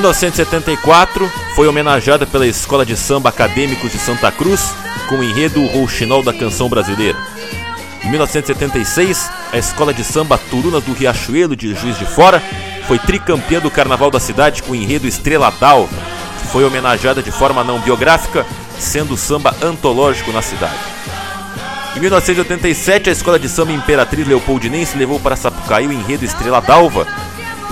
1974, 0.00 1.30
foi 1.54 1.68
homenageada 1.68 2.26
pela 2.26 2.46
Escola 2.46 2.86
de 2.86 2.96
Samba 2.96 3.28
Acadêmicos 3.28 3.92
de 3.92 3.98
Santa 3.98 4.32
Cruz 4.32 4.72
com 5.10 5.16
o 5.16 5.22
enredo 5.22 5.66
Rouxinol 5.66 6.22
da 6.22 6.32
Canção 6.32 6.70
Brasileira. 6.70 7.18
Em 8.02 8.08
1976, 8.08 9.30
a 9.52 9.58
Escola 9.58 9.92
de 9.92 10.02
Samba 10.02 10.38
Turunas 10.38 10.82
do 10.82 10.94
Riachuelo 10.94 11.54
de 11.54 11.74
Juiz 11.74 11.98
de 11.98 12.06
Fora 12.06 12.42
foi 12.88 12.98
tricampeã 12.98 13.60
do 13.60 13.70
Carnaval 13.70 14.10
da 14.10 14.18
cidade 14.18 14.62
com 14.62 14.72
o 14.72 14.74
enredo 14.74 15.06
Estrela 15.06 15.52
d'Alva, 15.60 15.94
que 16.40 16.48
foi 16.48 16.64
homenageada 16.64 17.22
de 17.22 17.30
forma 17.30 17.62
não 17.62 17.78
biográfica, 17.78 18.46
sendo 18.78 19.18
samba 19.18 19.54
antológico 19.62 20.32
na 20.32 20.40
cidade. 20.40 20.78
Em 21.94 22.00
1987, 22.00 23.10
a 23.10 23.12
Escola 23.12 23.38
de 23.38 23.50
Samba 23.50 23.72
Imperatriz 23.72 24.26
Leopoldinense 24.26 24.96
levou 24.96 25.20
para 25.20 25.36
Sapucaí 25.36 25.86
o 25.86 25.92
enredo 25.92 26.24
Estrela 26.24 26.62
d'Alva, 26.62 27.06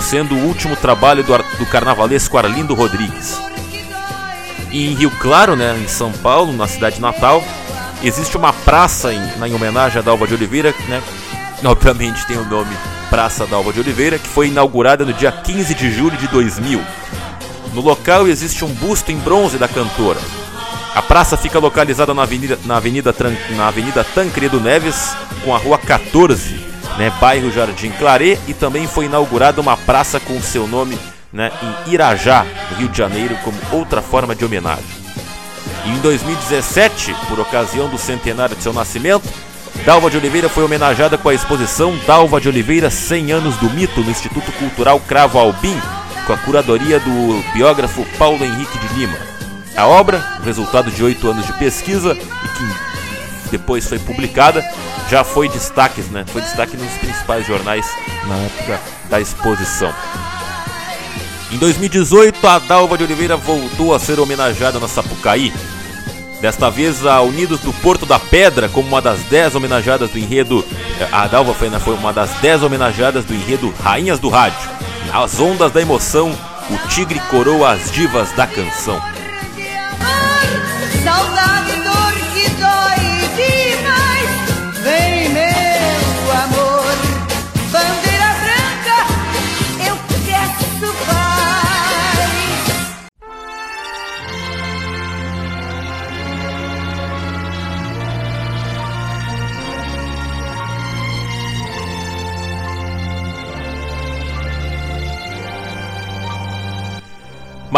sendo 0.00 0.34
o 0.34 0.46
último 0.46 0.76
trabalho 0.76 1.22
do, 1.22 1.36
do 1.58 1.66
carnavalesco 1.66 2.38
Arlindo 2.38 2.74
Rodrigues. 2.74 3.38
E 4.70 4.86
em 4.86 4.94
Rio 4.94 5.10
Claro, 5.18 5.56
né, 5.56 5.78
em 5.82 5.88
São 5.88 6.12
Paulo, 6.12 6.52
na 6.52 6.66
cidade 6.66 7.00
natal, 7.00 7.42
existe 8.02 8.36
uma 8.36 8.52
praça 8.52 9.12
em, 9.12 9.20
em 9.46 9.54
homenagem 9.54 9.98
a 9.98 10.02
Dalva 10.02 10.26
de 10.26 10.34
Oliveira, 10.34 10.74
né, 10.88 11.02
obviamente 11.64 12.26
tem 12.26 12.36
o 12.36 12.44
nome 12.44 12.76
Praça 13.10 13.46
Dalva 13.46 13.72
de 13.72 13.80
Oliveira, 13.80 14.18
que 14.18 14.28
foi 14.28 14.48
inaugurada 14.48 15.04
no 15.04 15.12
dia 15.12 15.32
15 15.32 15.74
de 15.74 15.90
julho 15.90 16.16
de 16.16 16.28
2000. 16.28 16.80
No 17.72 17.80
local 17.80 18.28
existe 18.28 18.64
um 18.64 18.68
busto 18.68 19.10
em 19.10 19.16
bronze 19.16 19.56
da 19.56 19.66
cantora. 19.66 20.20
A 20.94 21.02
praça 21.02 21.36
fica 21.36 21.58
localizada 21.58 22.12
na 22.12 22.22
Avenida, 22.22 22.58
na 22.64 22.76
Avenida, 22.76 23.14
na 23.56 23.68
Avenida 23.68 24.04
Tancredo 24.04 24.60
Neves, 24.60 25.14
com 25.44 25.54
a 25.54 25.58
Rua 25.58 25.78
14, 25.78 26.67
né, 26.98 27.12
bairro 27.20 27.50
Jardim 27.50 27.90
Claret, 27.92 28.38
e 28.48 28.52
também 28.52 28.86
foi 28.86 29.06
inaugurada 29.06 29.60
uma 29.60 29.76
praça 29.76 30.18
com 30.18 30.42
seu 30.42 30.66
nome 30.66 30.98
né, 31.32 31.52
em 31.86 31.92
Irajá, 31.92 32.44
no 32.70 32.76
Rio 32.78 32.88
de 32.88 32.98
Janeiro, 32.98 33.38
como 33.44 33.56
outra 33.72 34.02
forma 34.02 34.34
de 34.34 34.44
homenagem. 34.44 34.84
E 35.86 35.90
em 35.90 35.98
2017, 36.00 37.14
por 37.28 37.38
ocasião 37.38 37.88
do 37.88 37.96
centenário 37.96 38.56
de 38.56 38.62
seu 38.62 38.72
nascimento, 38.72 39.28
Dalva 39.84 40.10
de 40.10 40.16
Oliveira 40.16 40.48
foi 40.48 40.64
homenageada 40.64 41.16
com 41.16 41.28
a 41.28 41.34
exposição 41.34 41.96
Dalva 42.04 42.40
de 42.40 42.48
Oliveira 42.48 42.90
100 42.90 43.32
anos 43.32 43.56
do 43.58 43.70
mito 43.70 44.00
no 44.00 44.10
Instituto 44.10 44.50
Cultural 44.52 44.98
Cravo 45.00 45.38
Albim, 45.38 45.80
com 46.26 46.32
a 46.32 46.36
curadoria 46.38 46.98
do 46.98 47.42
biógrafo 47.54 48.04
Paulo 48.18 48.44
Henrique 48.44 48.76
de 48.76 48.94
Lima. 48.94 49.16
A 49.76 49.86
obra, 49.86 50.40
resultado 50.44 50.90
de 50.90 51.02
oito 51.04 51.30
anos 51.30 51.46
de 51.46 51.52
pesquisa 51.52 52.12
e 52.12 52.48
que 52.48 53.50
depois 53.50 53.86
foi 53.86 54.00
publicada, 54.00 54.62
já 55.08 55.24
foi 55.24 55.48
destaque, 55.48 56.02
né? 56.10 56.24
Foi 56.26 56.42
destaque 56.42 56.76
nos 56.76 56.92
principais 56.98 57.46
jornais 57.46 57.86
na 58.26 58.36
época 58.36 58.80
da 59.08 59.20
exposição. 59.20 59.92
Em 61.50 61.56
2018, 61.56 62.46
a 62.46 62.58
Dalva 62.58 62.98
de 62.98 63.04
Oliveira 63.04 63.36
voltou 63.36 63.94
a 63.94 63.98
ser 63.98 64.20
homenageada 64.20 64.78
na 64.78 64.86
Sapucaí. 64.86 65.52
Desta 66.42 66.70
vez, 66.70 67.04
a 67.06 67.20
Unidos 67.22 67.60
do 67.60 67.72
Porto 67.72 68.04
da 68.04 68.18
Pedra, 68.18 68.68
como 68.68 68.86
uma 68.86 69.00
das 69.00 69.20
10 69.24 69.54
homenageadas 69.54 70.10
do 70.10 70.18
enredo. 70.18 70.64
A 71.10 71.26
Dalva 71.26 71.54
foi, 71.54 71.70
né, 71.70 71.80
foi 71.80 71.94
uma 71.94 72.12
das 72.12 72.30
10 72.40 72.62
homenageadas 72.62 73.24
do 73.24 73.34
enredo 73.34 73.74
Rainhas 73.82 74.18
do 74.18 74.28
Rádio. 74.28 74.70
Nas 75.06 75.40
ondas 75.40 75.72
da 75.72 75.80
emoção, 75.80 76.30
o 76.70 76.88
tigre 76.88 77.18
coroa 77.30 77.72
as 77.72 77.90
divas 77.90 78.30
da 78.32 78.46
canção. 78.46 79.00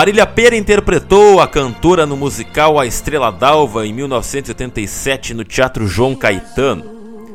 Marília 0.00 0.26
Pera 0.26 0.56
interpretou 0.56 1.42
a 1.42 1.46
cantora 1.46 2.06
no 2.06 2.16
musical 2.16 2.80
A 2.80 2.86
Estrela 2.86 3.30
d'Alva 3.30 3.86
em 3.86 3.92
1987 3.92 5.34
no 5.34 5.44
Teatro 5.44 5.86
João 5.86 6.14
Caetano. 6.14 7.28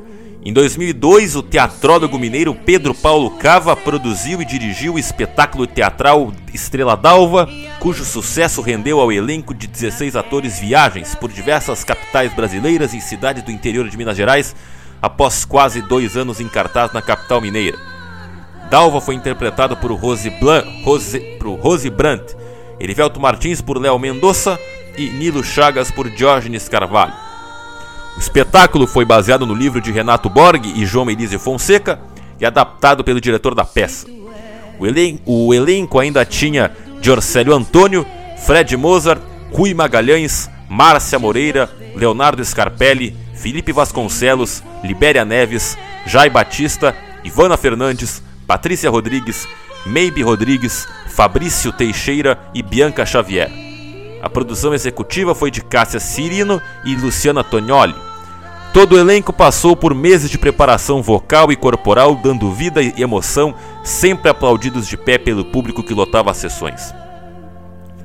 Em 0.43 0.51
2002, 0.51 1.35
o 1.35 1.43
teatrólogo 1.43 2.17
mineiro 2.17 2.55
Pedro 2.55 2.95
Paulo 2.95 3.29
Cava 3.37 3.75
produziu 3.75 4.41
e 4.41 4.45
dirigiu 4.45 4.95
o 4.95 4.99
espetáculo 4.99 5.67
teatral 5.67 6.33
Estrela 6.51 6.97
d'Alva, 6.97 7.47
cujo 7.79 8.03
sucesso 8.03 8.63
rendeu 8.63 8.99
ao 8.99 9.11
elenco 9.11 9.53
de 9.53 9.67
16 9.67 10.15
atores 10.15 10.57
viagens 10.57 11.13
por 11.13 11.31
diversas 11.31 11.83
capitais 11.83 12.33
brasileiras 12.33 12.95
e 12.95 12.99
cidades 12.99 13.43
do 13.43 13.51
interior 13.51 13.87
de 13.87 13.95
Minas 13.95 14.17
Gerais, 14.17 14.55
após 14.99 15.45
quase 15.45 15.83
dois 15.83 16.17
anos 16.17 16.39
em 16.39 16.47
cartaz 16.47 16.91
na 16.91 17.01
capital 17.03 17.39
mineira. 17.39 17.77
Dalva 18.71 18.99
foi 18.99 19.13
interpretado 19.13 19.77
por 19.77 19.91
Rose, 19.91 20.31
Blanc, 20.31 20.81
Rose, 20.83 21.19
por 21.39 21.59
Rose 21.59 21.87
Brandt, 21.91 22.35
Erivelto 22.79 23.19
Martins 23.19 23.61
por 23.61 23.77
Léo 23.77 23.97
Mendonça 23.97 24.59
e 24.97 25.09
Nilo 25.09 25.43
Chagas 25.43 25.91
por 25.91 26.09
Diógenes 26.09 26.69
Carvalho. 26.69 27.13
O 28.15 28.19
espetáculo 28.19 28.87
foi 28.87 29.03
baseado 29.03 29.45
no 29.45 29.53
livro 29.53 29.81
de 29.81 29.91
Renato 29.91 30.29
Borg 30.29 30.65
e 30.65 30.85
João 30.85 31.09
Elise 31.09 31.37
Fonseca 31.37 31.99
e 32.39 32.45
adaptado 32.45 33.03
pelo 33.03 33.19
diretor 33.19 33.53
da 33.53 33.65
peça. 33.65 34.07
O, 34.79 34.85
elen 34.85 35.19
o 35.25 35.53
elenco 35.53 35.99
ainda 35.99 36.25
tinha 36.25 36.71
Giorcélio 37.01 37.53
Antônio, 37.53 38.05
Fred 38.45 38.75
Mozart, 38.77 39.21
Rui 39.51 39.73
Magalhães, 39.73 40.49
Márcia 40.69 41.19
Moreira, 41.19 41.69
Leonardo 41.95 42.43
Scarpelli, 42.43 43.15
Felipe 43.35 43.71
Vasconcelos, 43.71 44.63
Libéria 44.83 45.23
Neves, 45.23 45.77
Jai 46.05 46.29
Batista, 46.29 46.95
Ivana 47.23 47.57
Fernandes, 47.57 48.23
Patrícia 48.47 48.89
Rodrigues, 48.89 49.47
Maybe 49.85 50.21
Rodrigues, 50.21 50.87
Fabrício 51.07 51.71
Teixeira 51.71 52.39
e 52.53 52.63
Bianca 52.63 53.05
Xavier. 53.05 53.51
A 54.21 54.29
produção 54.29 54.73
executiva 54.73 55.35
foi 55.35 55.51
de 55.51 55.61
Cássia 55.61 55.99
Cirino 55.99 56.61
e 56.83 56.95
Luciana 56.95 57.43
Tognoli. 57.43 57.95
Todo 58.73 58.95
o 58.95 58.99
elenco 58.99 59.31
passou 59.31 59.75
por 59.75 59.93
meses 59.93 60.29
de 60.29 60.37
preparação 60.37 61.01
vocal 61.01 61.51
e 61.51 61.55
corporal, 61.55 62.15
dando 62.15 62.51
vida 62.51 62.81
e 62.81 62.93
emoção, 63.01 63.55
sempre 63.83 64.29
aplaudidos 64.29 64.87
de 64.87 64.97
pé 64.97 65.17
pelo 65.17 65.45
público 65.45 65.83
que 65.83 65.93
lotava 65.93 66.31
as 66.31 66.37
sessões. 66.37 66.93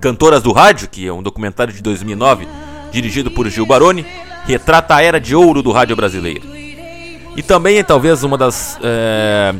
Cantoras 0.00 0.42
do 0.42 0.52
Rádio, 0.52 0.88
que 0.88 1.06
é 1.06 1.12
um 1.12 1.22
documentário 1.22 1.72
de 1.72 1.82
2009 1.82 2.46
dirigido 2.92 3.30
por 3.30 3.48
Gil 3.48 3.66
Baroni, 3.66 4.06
retrata 4.46 4.94
a 4.94 5.02
era 5.02 5.20
de 5.20 5.34
ouro 5.34 5.62
do 5.62 5.72
rádio 5.72 5.96
brasileiro. 5.96 6.42
E 7.36 7.42
também 7.42 7.78
é 7.78 7.82
talvez 7.82 8.22
uma 8.22 8.36
das 8.36 8.78
é, 8.82 9.54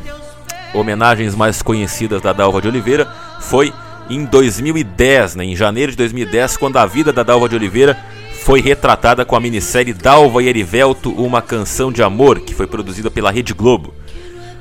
homenagens 0.73 1.35
mais 1.35 1.61
conhecidas 1.61 2.21
da 2.21 2.33
Dalva 2.33 2.61
de 2.61 2.67
Oliveira 2.67 3.07
foi 3.39 3.73
em 4.09 4.25
2010, 4.25 5.35
né, 5.35 5.45
em 5.45 5.55
janeiro 5.55 5.91
de 5.91 5.97
2010, 5.97 6.57
quando 6.57 6.77
a 6.77 6.85
vida 6.85 7.13
da 7.13 7.23
Dalva 7.23 7.47
de 7.47 7.55
Oliveira 7.55 7.97
foi 8.43 8.59
retratada 8.59 9.23
com 9.23 9.35
a 9.35 9.39
minissérie 9.39 9.93
Dalva 9.93 10.41
e 10.41 10.47
Erivelto, 10.47 11.11
uma 11.11 11.41
canção 11.41 11.91
de 11.91 12.01
amor, 12.01 12.39
que 12.39 12.55
foi 12.55 12.67
produzida 12.67 13.11
pela 13.11 13.31
Rede 13.31 13.53
Globo. 13.53 13.93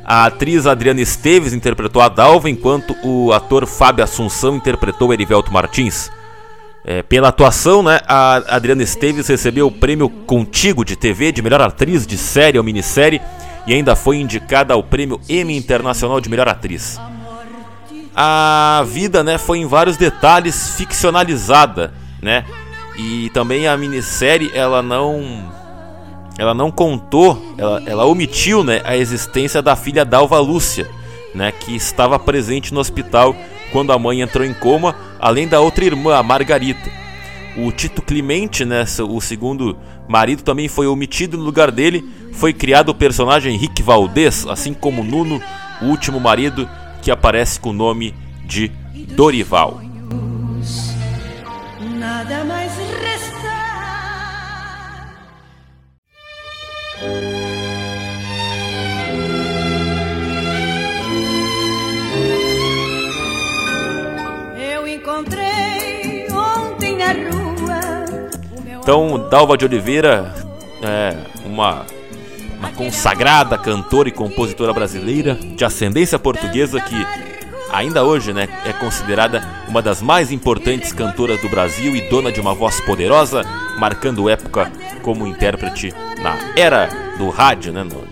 A 0.04 0.26
atriz 0.26 0.66
Adriana 0.66 1.00
Esteves 1.00 1.52
interpretou 1.52 2.02
a 2.02 2.08
Dalva, 2.08 2.50
enquanto 2.50 2.96
o 3.02 3.32
ator 3.32 3.66
Fábio 3.66 4.04
Assunção 4.04 4.56
interpretou 4.56 5.12
Erivelto 5.12 5.52
Martins. 5.52 6.10
É, 6.84 7.02
pela 7.02 7.28
atuação, 7.28 7.82
né, 7.82 8.00
a 8.06 8.56
Adriana 8.56 8.82
Esteves 8.82 9.28
recebeu 9.28 9.66
o 9.66 9.72
prêmio 9.72 10.08
Contigo 10.08 10.84
de 10.84 10.96
TV 10.96 11.30
de 11.32 11.42
melhor 11.42 11.60
atriz 11.60 12.06
de 12.06 12.16
série 12.16 12.58
ou 12.58 12.64
minissérie 12.64 13.20
e 13.70 13.74
ainda 13.74 13.94
foi 13.94 14.16
indicada 14.16 14.74
ao 14.74 14.82
prêmio 14.82 15.20
Emmy 15.28 15.56
Internacional 15.56 16.20
de 16.20 16.28
Melhor 16.28 16.48
Atriz. 16.48 17.00
A 18.12 18.84
vida, 18.84 19.22
né, 19.22 19.38
foi 19.38 19.58
em 19.58 19.66
vários 19.66 19.96
detalhes 19.96 20.74
ficcionalizada, 20.74 21.94
né? 22.20 22.44
E 22.98 23.30
também 23.32 23.68
a 23.68 23.76
minissérie, 23.76 24.50
ela 24.52 24.82
não 24.82 25.48
ela 26.36 26.52
não 26.52 26.68
contou, 26.68 27.54
ela, 27.56 27.80
ela 27.86 28.04
omitiu, 28.06 28.64
né, 28.64 28.82
a 28.84 28.96
existência 28.96 29.62
da 29.62 29.76
filha 29.76 30.04
Dalva 30.04 30.40
Lúcia, 30.40 30.88
né, 31.32 31.52
que 31.52 31.76
estava 31.76 32.18
presente 32.18 32.74
no 32.74 32.80
hospital 32.80 33.36
quando 33.70 33.92
a 33.92 33.98
mãe 34.00 34.20
entrou 34.20 34.44
em 34.44 34.52
coma, 34.52 34.96
além 35.20 35.46
da 35.46 35.60
outra 35.60 35.84
irmã, 35.84 36.16
a 36.16 36.24
Margarita. 36.24 36.90
O 37.62 37.70
Tito 37.72 38.00
Clemente, 38.00 38.64
né, 38.64 38.84
o 39.08 39.20
segundo 39.20 39.76
marido, 40.08 40.42
também 40.42 40.68
foi 40.68 40.86
omitido 40.86 41.36
no 41.36 41.44
lugar 41.44 41.70
dele. 41.70 42.04
Foi 42.32 42.52
criado 42.52 42.88
o 42.88 42.94
personagem 42.94 43.54
Henrique 43.54 43.82
Valdez, 43.82 44.46
assim 44.46 44.72
como 44.72 45.04
Nuno, 45.04 45.42
o 45.82 45.86
último 45.86 46.18
marido, 46.18 46.68
que 47.02 47.10
aparece 47.10 47.60
com 47.60 47.70
o 47.70 47.74
nome 47.74 48.14
de 48.46 48.68
Dorival. 49.14 49.89
Então, 68.80 69.28
Dalva 69.30 69.56
de 69.56 69.64
Oliveira 69.64 70.34
é 70.82 71.16
uma 71.44 71.84
uma 72.60 72.70
consagrada 72.72 73.56
cantora 73.56 74.10
e 74.10 74.12
compositora 74.12 74.72
brasileira 74.74 75.34
de 75.34 75.64
ascendência 75.64 76.18
portuguesa 76.18 76.78
que 76.78 77.06
ainda 77.72 78.04
hoje 78.04 78.34
né, 78.34 78.48
é 78.66 78.72
considerada 78.74 79.42
uma 79.66 79.80
das 79.80 80.02
mais 80.02 80.30
importantes 80.30 80.92
cantoras 80.92 81.40
do 81.40 81.48
Brasil 81.48 81.96
e 81.96 82.02
dona 82.10 82.30
de 82.30 82.38
uma 82.40 82.54
voz 82.54 82.78
poderosa, 82.82 83.42
marcando 83.78 84.28
época 84.28 84.70
como 85.02 85.26
intérprete 85.26 85.94
na 86.22 86.36
era 86.54 86.90
do 87.16 87.30
rádio, 87.30 87.72
né, 87.72 87.82
no, 87.82 88.02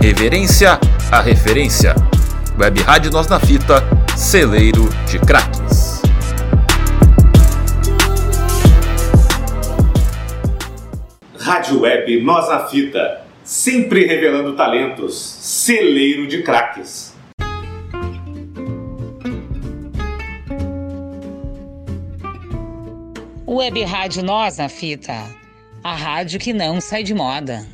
Reverência 0.00 0.78
à 1.10 1.20
referência. 1.20 1.94
Web 2.58 2.82
Rádio 2.82 3.10
Nós 3.12 3.28
na 3.28 3.38
Fita, 3.38 3.82
celeiro 4.16 4.88
de 5.06 5.18
craques. 5.18 6.02
Rádio 11.38 11.80
Web 11.80 12.22
Nós 12.22 12.48
na 12.48 12.66
Fita, 12.66 13.27
sempre 13.48 14.04
revelando 14.04 14.54
talentos, 14.54 15.14
celeiro 15.16 16.26
de 16.26 16.42
craques. 16.42 17.14
Web 23.46 23.82
Rádio 23.84 24.22
Nós 24.22 24.58
na 24.58 24.68
Fita, 24.68 25.14
a 25.82 25.94
rádio 25.94 26.38
que 26.38 26.52
não 26.52 26.78
sai 26.78 27.02
de 27.02 27.14
moda. 27.14 27.66